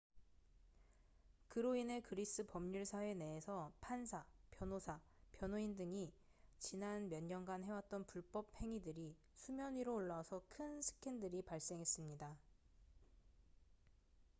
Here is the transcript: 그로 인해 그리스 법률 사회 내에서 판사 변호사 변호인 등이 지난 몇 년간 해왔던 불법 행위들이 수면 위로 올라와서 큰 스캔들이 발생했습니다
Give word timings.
그로 1.47 1.75
인해 1.75 2.01
그리스 2.01 2.43
법률 2.43 2.85
사회 2.85 3.13
내에서 3.13 3.71
판사 3.81 4.25
변호사 4.49 4.99
변호인 5.33 5.75
등이 5.75 6.11
지난 6.57 7.07
몇 7.07 7.21
년간 7.23 7.63
해왔던 7.63 8.05
불법 8.07 8.51
행위들이 8.55 9.15
수면 9.35 9.75
위로 9.75 9.93
올라와서 9.93 10.41
큰 10.49 10.81
스캔들이 10.81 11.43
발생했습니다 11.43 12.35